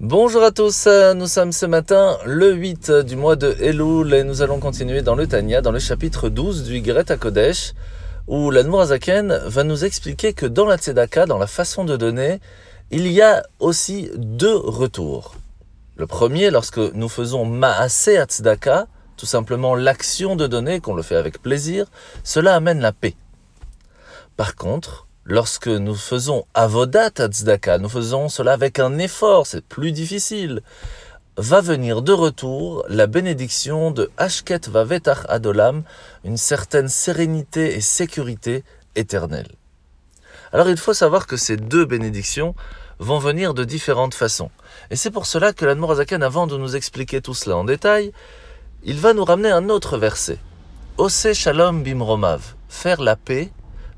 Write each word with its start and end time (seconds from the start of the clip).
Bonjour 0.00 0.42
à 0.42 0.50
tous, 0.50 0.88
nous 1.14 1.28
sommes 1.28 1.52
ce 1.52 1.66
matin 1.66 2.18
le 2.26 2.52
8 2.52 2.90
du 3.06 3.14
mois 3.14 3.36
de 3.36 3.54
Elul 3.60 4.12
et 4.12 4.24
nous 4.24 4.42
allons 4.42 4.58
continuer 4.58 5.02
dans 5.02 5.14
le 5.14 5.28
Tanya, 5.28 5.60
dans 5.62 5.70
le 5.70 5.78
chapitre 5.78 6.28
12 6.28 6.64
du 6.64 6.80
Greta 6.80 7.16
Kodesh, 7.16 7.74
où 8.26 8.50
l'Admorazaken 8.50 9.42
va 9.46 9.62
nous 9.62 9.84
expliquer 9.84 10.32
que 10.32 10.46
dans 10.46 10.66
la 10.66 10.78
Tzedaka, 10.78 11.26
dans 11.26 11.38
la 11.38 11.46
façon 11.46 11.84
de 11.84 11.96
donner, 11.96 12.40
il 12.90 13.06
y 13.06 13.22
a 13.22 13.44
aussi 13.60 14.10
deux 14.16 14.56
retours. 14.56 15.36
Le 15.94 16.08
premier, 16.08 16.50
lorsque 16.50 16.78
nous 16.78 17.08
faisons 17.08 17.44
Maase 17.44 18.08
à 18.08 18.24
Tzedaka, 18.24 18.88
tout 19.16 19.26
simplement 19.26 19.76
l'action 19.76 20.34
de 20.34 20.48
donner, 20.48 20.80
qu'on 20.80 20.94
le 20.94 21.02
fait 21.02 21.16
avec 21.16 21.40
plaisir, 21.40 21.86
cela 22.24 22.56
amène 22.56 22.80
la 22.80 22.90
paix. 22.90 23.14
Par 24.36 24.56
contre, 24.56 25.03
lorsque 25.24 25.68
nous 25.68 25.94
faisons 25.94 26.44
avodat 26.54 27.10
tzedaka, 27.10 27.78
nous 27.78 27.88
faisons 27.88 28.28
cela 28.28 28.52
avec 28.52 28.78
un 28.78 28.98
effort, 28.98 29.46
c'est 29.46 29.64
plus 29.64 29.92
difficile, 29.92 30.62
va 31.36 31.60
venir 31.60 32.02
de 32.02 32.12
retour 32.12 32.84
la 32.88 33.06
bénédiction 33.06 33.90
de 33.90 34.10
Ashket 34.16 34.68
Vavetach 34.68 35.24
Adolam, 35.28 35.82
une 36.24 36.36
certaine 36.36 36.88
sérénité 36.88 37.74
et 37.74 37.80
sécurité 37.80 38.64
éternelle. 38.94 39.48
Alors 40.52 40.68
il 40.68 40.76
faut 40.76 40.94
savoir 40.94 41.26
que 41.26 41.36
ces 41.36 41.56
deux 41.56 41.84
bénédictions 41.84 42.54
vont 43.00 43.18
venir 43.18 43.54
de 43.54 43.64
différentes 43.64 44.14
façons. 44.14 44.50
Et 44.90 44.96
c'est 44.96 45.10
pour 45.10 45.26
cela 45.26 45.52
que 45.52 45.64
l'Admorazakan, 45.64 46.20
avant 46.20 46.46
de 46.46 46.56
nous 46.56 46.76
expliquer 46.76 47.20
tout 47.20 47.34
cela 47.34 47.56
en 47.56 47.64
détail, 47.64 48.12
il 48.84 49.00
va 49.00 49.14
nous 49.14 49.24
ramener 49.24 49.50
un 49.50 49.68
autre 49.68 49.98
verset. 49.98 50.38
Ose 50.98 51.32
Shalom 51.32 51.82
Bimromav, 51.82 52.54
faire 52.68 53.00
la 53.00 53.16
paix 53.16 53.50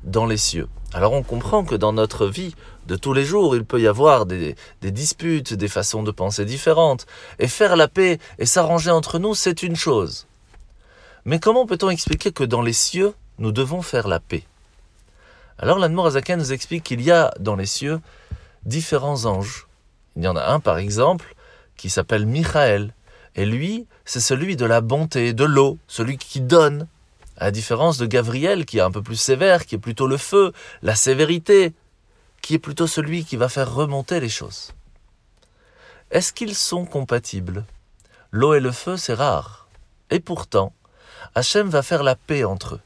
dans 0.03 0.25
les 0.25 0.37
cieux. 0.37 0.67
Alors 0.93 1.13
on 1.13 1.23
comprend 1.23 1.65
que 1.65 1.75
dans 1.75 1.93
notre 1.93 2.27
vie 2.27 2.55
de 2.87 2.95
tous 2.95 3.13
les 3.13 3.25
jours, 3.25 3.55
il 3.55 3.65
peut 3.65 3.81
y 3.81 3.87
avoir 3.87 4.25
des, 4.25 4.55
disputes, 4.81 5.53
des 5.53 5.67
façons 5.67 6.01
de 6.01 6.11
penser 6.11 6.45
différentes, 6.45 7.05
et 7.39 7.47
faire 7.47 7.75
la 7.75 7.87
paix 7.87 8.19
et 8.39 8.45
s'arranger 8.45 8.91
entre 8.91 9.19
nous, 9.19 9.35
c'est 9.35 9.63
une 9.63 9.75
chose. 9.75 10.27
Mais 11.25 11.39
comment 11.39 11.65
peut-on 11.65 11.89
expliquer 11.89 12.31
que 12.31 12.45
dans 12.45 12.61
les 12.61 12.73
cieux, 12.73 13.13
nous 13.37 13.51
devons 13.51 13.81
faire 13.81 14.07
la 14.07 14.21
paix? 14.21 14.43
Alors 15.59 15.77
l'Anmorazaka 15.77 16.37
nous 16.37 16.53
explique 16.53 16.83
qu'il 16.83 17.01
y 17.01 17.11
a 17.11 17.33
dans 17.39 17.55
les 17.55 17.65
cieux 17.65 17.99
différents 18.63 19.25
anges. 19.25 19.67
Il 20.15 20.23
y 20.23 20.27
en 20.27 20.35
a 20.37 20.45
un 20.45 20.59
par 20.59 20.77
exemple 20.77 21.35
qui 21.75 21.89
s'appelle 21.89 22.25
Michael, 22.25 22.93
et 23.35 23.45
lui, 23.45 23.85
c'est 24.05 24.21
celui 24.21 24.55
de 24.55 24.65
la 24.65 24.81
bonté, 24.81 25.33
de 25.33 25.43
l'eau, 25.43 25.77
celui 25.87 26.17
qui 26.17 26.41
donne, 26.41 26.87
à 27.37 27.51
différence 27.51 27.97
de 27.97 28.05
Gabriel, 28.05 28.65
qui 28.65 28.79
est 28.79 28.81
un 28.81 28.91
peu 28.91 29.01
plus 29.01 29.15
sévère, 29.15 29.65
qui 29.65 29.75
est 29.75 29.79
plutôt 29.79 30.07
le 30.07 30.17
feu, 30.17 30.53
la 30.81 30.95
sévérité, 30.95 31.73
qui 32.41 32.55
est 32.55 32.59
plutôt 32.59 32.87
celui 32.87 33.25
qui 33.25 33.37
va 33.37 33.49
faire 33.49 33.73
remonter 33.73 34.19
les 34.19 34.29
choses. 34.29 34.73
Est-ce 36.11 36.33
qu'ils 36.33 36.55
sont 36.55 36.85
compatibles? 36.85 37.65
L'eau 38.31 38.53
et 38.53 38.59
le 38.59 38.71
feu, 38.71 38.97
c'est 38.97 39.13
rare. 39.13 39.67
Et 40.09 40.19
pourtant, 40.19 40.73
Hachem 41.35 41.69
va 41.69 41.81
faire 41.81 42.03
la 42.03 42.15
paix 42.15 42.43
entre 42.43 42.75
eux. 42.75 42.81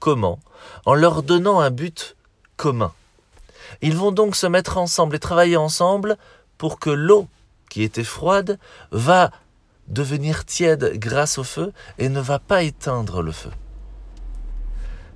Comment? 0.00 0.38
En 0.84 0.94
leur 0.94 1.22
donnant 1.22 1.60
un 1.60 1.70
but 1.70 2.16
commun. 2.56 2.92
Ils 3.80 3.96
vont 3.96 4.12
donc 4.12 4.36
se 4.36 4.46
mettre 4.46 4.76
ensemble 4.76 5.16
et 5.16 5.20
travailler 5.20 5.56
ensemble 5.56 6.16
pour 6.58 6.78
que 6.78 6.90
l'eau, 6.90 7.28
qui 7.70 7.82
était 7.82 8.04
froide, 8.04 8.58
va 8.90 9.30
devenir 9.88 10.44
tiède 10.44 10.98
grâce 10.98 11.38
au 11.38 11.44
feu 11.44 11.72
et 11.98 12.08
ne 12.08 12.20
va 12.20 12.38
pas 12.38 12.62
éteindre 12.62 13.22
le 13.22 13.32
feu. 13.32 13.50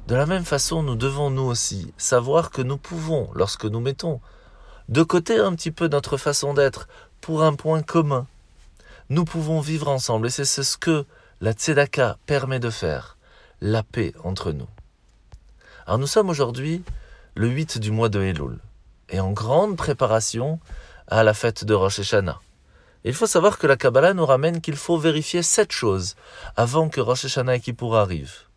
De 0.09 0.15
la 0.15 0.25
même 0.25 0.47
façon, 0.47 0.83
nous 0.83 0.97
devons 0.97 1.29
nous 1.29 1.43
aussi 1.43 1.93
savoir 1.99 2.51
que 2.51 2.63
nous 2.63 2.79
pouvons, 2.79 3.29
lorsque 3.35 3.67
nous 3.67 3.81
mettons 3.81 4.23
de 4.89 5.03
côté 5.03 5.37
un 5.37 5.55
petit 5.55 5.71
peu 5.71 5.87
notre 5.87 6.17
façon 6.17 6.55
d'être 6.55 6.89
pour 7.21 7.43
un 7.43 7.55
point 7.55 7.83
commun, 7.83 8.27
nous 9.11 9.27
pouvons 9.27 9.61
vivre 9.61 9.89
ensemble 9.89 10.29
et 10.29 10.31
c'est 10.31 10.47
ce 10.47 10.79
que 10.79 11.05
la 11.43 11.53
Tzedaka 11.53 12.17
permet 12.25 12.59
de 12.59 12.71
faire, 12.71 13.19
la 13.61 13.83
paix 13.83 14.15
entre 14.25 14.53
nous. 14.53 14.69
Alors 15.87 15.99
nous 15.99 16.07
sommes 16.07 16.31
aujourd'hui 16.31 16.83
le 17.35 17.49
8 17.49 17.77
du 17.77 17.91
mois 17.91 18.09
de 18.09 18.23
Elul 18.23 18.61
et 19.11 19.21
en 19.21 19.33
grande 19.33 19.77
préparation 19.77 20.59
à 21.09 21.23
la 21.23 21.35
fête 21.35 21.67
de 21.67 21.75
Rosh 21.75 21.99
Hashanah. 21.99 22.41
Il 23.05 23.13
faut 23.13 23.27
savoir 23.27 23.59
que 23.59 23.67
la 23.67 23.77
Kabbalah 23.77 24.15
nous 24.15 24.25
ramène 24.25 24.63
qu'il 24.63 24.77
faut 24.77 24.97
vérifier 24.97 25.43
sept 25.43 25.71
choses 25.71 26.17
avant 26.57 26.89
que 26.89 27.03
Rosh 27.03 27.27
Hashanah 27.27 27.57
et 27.57 27.61
Kippour 27.61 27.95
arrivent 27.95 28.48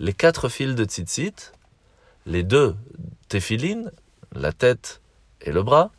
les 0.00 0.14
quatre 0.14 0.48
fils 0.48 0.74
de 0.74 0.84
tzitzit, 0.84 1.52
les 2.24 2.42
deux 2.42 2.74
téphilines, 3.28 3.92
la 4.34 4.50
tête 4.50 5.02
et 5.42 5.52
le 5.52 5.62
bras, 5.62 5.90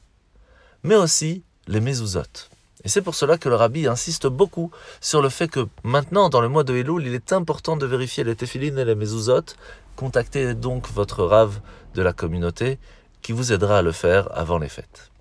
mais 0.82 0.96
aussi 0.96 1.44
les 1.68 1.80
mezuzot. 1.80 2.50
Et 2.84 2.90
c'est 2.90 3.04
pour 3.04 3.14
cela 3.14 3.38
que 3.38 3.48
le 3.48 3.54
rabbi 3.54 3.86
insiste 3.86 4.26
beaucoup 4.26 4.72
sur 5.02 5.22
le 5.22 5.30
fait 5.30 5.48
que 5.48 5.68
maintenant, 5.84 6.30
dans 6.30 6.42
le 6.42 6.50
mois 6.50 6.64
de 6.64 6.74
Elul, 6.74 7.06
il 7.06 7.14
est 7.14 7.32
important 7.32 7.78
de 7.78 7.86
vérifier 7.86 8.24
les 8.24 8.36
téphilines 8.36 8.80
et 8.80 8.86
les 8.86 8.96
mezuzot. 8.96 9.54
Contactez 9.96 10.56
donc 10.56 10.90
votre 10.90 11.24
rave 11.24 11.60
de 11.94 12.02
la 12.02 12.12
communauté 12.12 12.80
qui 13.22 13.34
vous 13.34 13.54
aidera 13.54 13.78
à 13.78 13.82
le 13.84 13.92
faire 13.92 14.36
avant 14.36 14.58
les 14.58 14.70
fêtes. 14.70 15.12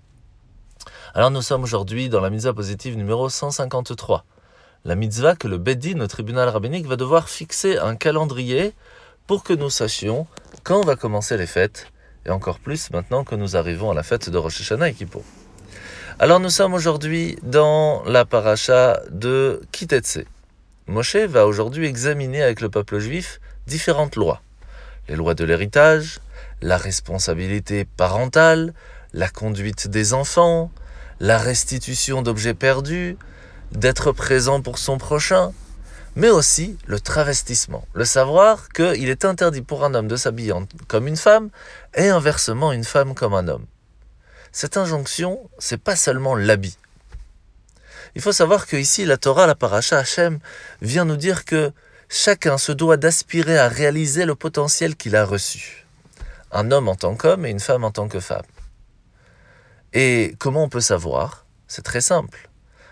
Alors 1.13 1.29
nous 1.29 1.43
sommes 1.43 1.61
aujourd'hui 1.61 2.09
dans 2.09 2.19
la 2.19 2.31
mitzvah 2.31 2.53
positive 2.53 2.97
numéro 2.97 3.29
153 3.29 4.25
la 4.85 4.95
mitzvah 4.95 5.35
que 5.35 5.47
le 5.47 5.57
Beddin, 5.57 5.97
le 5.97 6.07
tribunal 6.07 6.49
rabbinique, 6.49 6.87
va 6.87 6.95
devoir 6.95 7.29
fixer 7.29 7.77
un 7.77 7.95
calendrier 7.95 8.73
pour 9.27 9.43
que 9.43 9.53
nous 9.53 9.69
sachions 9.69 10.27
quand 10.63 10.83
va 10.83 10.95
commencer 10.95 11.37
les 11.37 11.47
fêtes, 11.47 11.87
et 12.25 12.29
encore 12.29 12.59
plus 12.59 12.91
maintenant 12.91 13.23
que 13.23 13.35
nous 13.35 13.55
arrivons 13.55 13.91
à 13.91 13.93
la 13.93 14.03
fête 14.03 14.29
de 14.29 14.37
Rosh 14.37 14.61
Hashanah 14.61 14.89
et 14.89 14.93
Kippour. 14.93 15.23
Alors 16.19 16.39
nous 16.39 16.49
sommes 16.49 16.73
aujourd'hui 16.73 17.37
dans 17.41 18.03
la 18.05 18.25
paracha 18.25 18.99
de 19.09 19.61
Kitetse. 19.71 20.19
Moshe 20.87 21.15
va 21.15 21.47
aujourd'hui 21.47 21.87
examiner 21.87 22.43
avec 22.43 22.61
le 22.61 22.69
peuple 22.69 22.99
juif 22.99 23.39
différentes 23.65 24.15
lois. 24.15 24.41
Les 25.07 25.15
lois 25.15 25.33
de 25.33 25.45
l'héritage, 25.45 26.19
la 26.61 26.77
responsabilité 26.77 27.85
parentale, 27.85 28.73
la 29.13 29.29
conduite 29.29 29.87
des 29.87 30.13
enfants, 30.13 30.71
la 31.19 31.37
restitution 31.37 32.21
d'objets 32.21 32.53
perdus, 32.53 33.17
d'être 33.71 34.11
présent 34.11 34.61
pour 34.61 34.77
son 34.77 34.97
prochain, 34.97 35.53
mais 36.15 36.29
aussi 36.29 36.77
le 36.85 36.99
travestissement, 36.99 37.87
le 37.93 38.05
savoir 38.05 38.69
qu'il 38.69 39.09
est 39.09 39.25
interdit 39.25 39.61
pour 39.61 39.85
un 39.85 39.93
homme 39.93 40.07
de 40.07 40.17
s'habiller 40.17 40.53
comme 40.87 41.07
une 41.07 41.17
femme 41.17 41.49
et 41.95 42.09
inversement 42.09 42.71
une 42.73 42.83
femme 42.83 43.15
comme 43.15 43.33
un 43.33 43.47
homme. 43.47 43.65
Cette 44.51 44.75
injonction, 44.75 45.49
c'est 45.57 45.81
pas 45.81 45.95
seulement 45.95 46.35
l'habit. 46.35 46.77
Il 48.15 48.21
faut 48.21 48.33
savoir 48.33 48.67
que 48.67 48.75
ici, 48.75 49.05
la 49.05 49.15
Torah, 49.15 49.47
la 49.47 49.55
Paracha 49.55 49.99
Hashem, 49.99 50.39
vient 50.81 51.05
nous 51.05 51.15
dire 51.15 51.45
que 51.45 51.71
chacun 52.09 52.57
se 52.57 52.73
doit 52.73 52.97
d'aspirer 52.97 53.57
à 53.57 53.69
réaliser 53.69 54.25
le 54.25 54.35
potentiel 54.35 54.97
qu'il 54.97 55.15
a 55.15 55.23
reçu. 55.23 55.87
Un 56.51 56.71
homme 56.71 56.89
en 56.89 56.95
tant 56.95 57.15
qu'homme 57.15 57.45
et 57.45 57.49
une 57.49 57.61
femme 57.61 57.85
en 57.85 57.91
tant 57.91 58.09
que 58.09 58.19
femme. 58.19 58.43
Et 59.93 60.35
comment 60.39 60.63
on 60.65 60.69
peut 60.69 60.81
savoir? 60.81 61.45
C'est 61.69 61.83
très 61.83 62.01
simple 62.01 62.50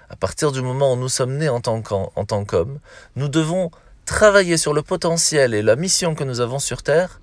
à 0.09 0.15
partir 0.15 0.51
du 0.51 0.61
moment 0.61 0.93
où 0.93 0.95
nous 0.95 1.09
sommes 1.09 1.37
nés 1.37 1.49
en 1.49 1.61
tant 1.61 1.81
qu'hommes, 1.81 2.79
nous 3.15 3.27
devons 3.27 3.71
travailler 4.05 4.57
sur 4.57 4.73
le 4.73 4.81
potentiel 4.81 5.53
et 5.53 5.61
la 5.61 5.75
mission 5.75 6.15
que 6.15 6.23
nous 6.23 6.41
avons 6.41 6.59
sur 6.59 6.81
Terre 6.81 7.21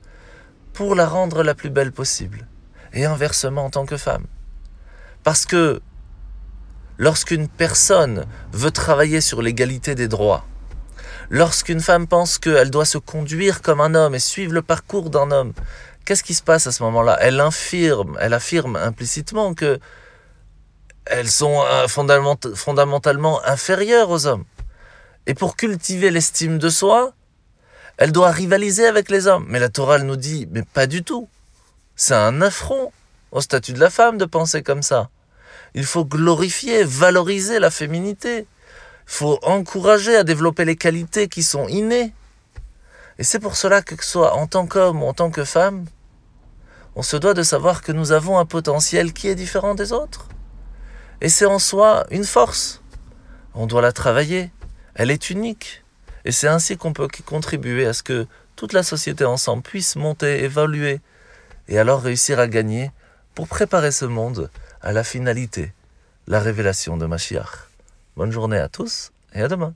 pour 0.73 0.95
la 0.95 1.07
rendre 1.07 1.43
la 1.43 1.55
plus 1.55 1.71
belle 1.71 1.91
possible. 1.91 2.47
Et 2.93 3.05
inversement 3.05 3.65
en 3.65 3.71
tant 3.71 3.87
que 3.87 3.97
femme. 3.97 4.27
Parce 5.25 5.45
que 5.45 5.81
lorsqu'une 6.97 7.49
personne 7.49 8.25
veut 8.53 8.71
travailler 8.71 9.21
sur 9.21 9.43
l'égalité 9.43 9.95
des 9.95 10.07
droits, 10.07 10.47
lorsqu'une 11.29 11.81
femme 11.81 12.07
pense 12.07 12.39
qu'elle 12.39 12.71
doit 12.71 12.85
se 12.85 12.99
conduire 12.99 13.63
comme 13.63 13.81
un 13.81 13.95
homme 13.95 14.15
et 14.15 14.21
suivre 14.21 14.53
le 14.53 14.63
parcours 14.63 15.11
d'un 15.11 15.33
homme, 15.33 15.53
qu'est-ce 16.05 16.23
qui 16.23 16.35
se 16.35 16.43
passe 16.43 16.69
à 16.69 16.73
ce 16.73 16.83
moment-là? 16.85 17.19
Elle 17.21 17.41
affirme, 17.41 18.17
elle 18.21 18.33
affirme 18.33 18.77
implicitement 18.77 19.53
que 19.55 19.81
elles 21.07 21.31
sont 21.31 21.63
euh, 21.65 21.87
fondamentalement 21.89 23.45
inférieures 23.45 24.11
aux 24.11 24.27
hommes. 24.27 24.45
Et 25.27 25.35
pour 25.35 25.57
cultiver 25.57 26.11
l'estime 26.11 26.59
de 26.59 26.69
soi, 26.69 27.13
elle 27.97 28.13
doit 28.13 28.31
rivaliser 28.31 28.87
avec 28.87 29.11
les 29.11 29.27
hommes. 29.27 29.47
Mais 29.49 29.59
la 29.59 29.69
Torah 29.69 29.99
nous 29.99 30.17
dit, 30.17 30.49
mais 30.51 30.63
pas 30.63 30.87
du 30.87 31.03
tout. 31.03 31.29
C'est 31.95 32.15
un 32.15 32.43
affront 32.43 32.93
au 33.33 33.41
statut 33.41 33.73
de 33.73 33.81
la 33.81 33.91
femme 33.91 34.19
de 34.19 34.25
penser 34.25 34.63
comme 34.63 34.83
ça. 34.83 35.09
Il 35.75 35.85
faut 35.85 36.05
glorifier, 36.05 36.85
valoriser 36.85 37.59
la 37.59 37.71
féminité. 37.71 38.41
Il 38.41 39.13
faut 39.13 39.39
encourager 39.43 40.17
à 40.17 40.25
développer 40.25 40.65
les 40.65 40.77
qualités 40.77 41.29
qui 41.29 41.43
sont 41.43 41.69
innées. 41.69 42.13
Et 43.19 43.25
c'est 43.25 43.39
pour 43.39 43.57
cela 43.57 43.81
que, 43.81 43.95
que 43.95 44.05
ce 44.05 44.13
soit 44.13 44.35
en 44.35 44.47
tant 44.47 44.67
qu'homme 44.67 45.03
ou 45.03 45.07
en 45.07 45.15
tant 45.15 45.31
que 45.31 45.45
femme, 45.45 45.87
on 46.97 47.03
se 47.03 47.17
doit 47.17 47.35
de 47.35 47.43
savoir 47.43 47.83
que 47.83 47.93
nous 47.93 48.13
avons 48.13 48.39
un 48.39 48.47
potentiel 48.47 49.13
qui 49.13 49.29
est 49.29 49.35
différent 49.35 49.75
des 49.75 49.93
autres. 49.93 50.29
Et 51.21 51.29
c'est 51.29 51.47
en 51.47 51.59
soi 51.59 52.07
une 52.11 52.25
force. 52.25 52.83
On 53.55 53.67
doit 53.67 53.83
la 53.83 53.93
travailler. 53.93 54.51
Elle 54.95 55.11
est 55.11 55.31
unique. 55.31 55.83
Et 56.25 56.33
c'est 56.33 56.49
ainsi 56.49 56.77
qu'on 56.77 56.93
peut 56.93 57.09
contribuer 57.25 57.87
à 57.87 57.93
ce 57.93 58.03
que 58.03 58.27
toute 58.57 58.73
la 58.73 58.83
société 58.83 59.25
ensemble 59.25 59.63
puisse 59.63 59.97
monter, 59.97 60.43
évoluer, 60.43 61.01
et 61.69 61.79
alors 61.79 62.03
réussir 62.03 62.39
à 62.41 62.49
gagner 62.49 62.91
pour 63.35 63.49
préparer 63.49 63.93
ce 63.93 64.07
monde 64.07 64.51
à 64.81 64.93
la 64.93 65.05
finalité 65.05 65.73
la 66.27 66.41
révélation 66.41 66.97
de 66.97 67.07
Mashiach. 67.07 67.69
Bonne 68.17 68.33
journée 68.33 68.59
à 68.59 68.69
tous 68.69 69.13
et 69.35 69.43
à 69.43 69.49
demain. 69.49 69.75